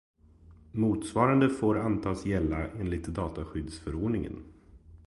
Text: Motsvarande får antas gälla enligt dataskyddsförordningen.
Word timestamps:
Motsvarande 0.71 1.49
får 1.49 1.77
antas 1.79 2.25
gälla 2.25 2.67
enligt 2.67 3.07
dataskyddsförordningen. 3.07 4.43